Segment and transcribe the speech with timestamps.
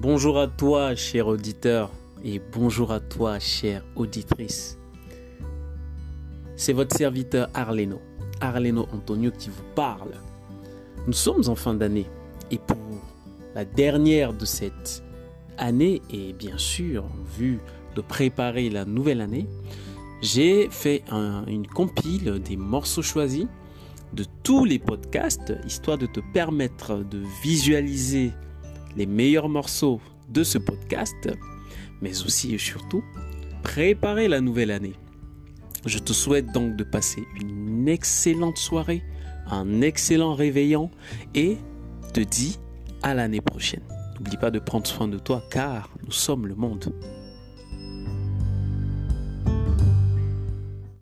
[0.00, 1.90] Bonjour à toi, cher auditeur,
[2.24, 4.78] et bonjour à toi, chère auditrice.
[6.54, 8.00] C'est votre serviteur Arleno,
[8.40, 10.12] Arleno Antonio qui vous parle.
[11.08, 12.06] Nous sommes en fin d'année,
[12.52, 12.76] et pour
[13.56, 15.02] la dernière de cette
[15.56, 17.58] année, et bien sûr, en vue
[17.96, 19.48] de préparer la nouvelle année,
[20.22, 21.02] j'ai fait
[21.48, 23.46] une compile des morceaux choisis
[24.12, 28.30] de tous les podcasts, histoire de te permettre de visualiser
[28.96, 31.28] les meilleurs morceaux de ce podcast,
[32.00, 33.02] mais aussi et surtout
[33.62, 34.94] préparer la nouvelle année.
[35.86, 39.02] Je te souhaite donc de passer une excellente soirée,
[39.50, 40.90] un excellent réveillon
[41.34, 41.58] et
[42.12, 42.58] te dis
[43.02, 43.82] à l'année prochaine.
[44.14, 46.92] N'oublie pas de prendre soin de toi car nous sommes le monde.